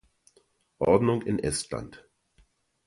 [0.79, 2.03] Ordnung in Estland.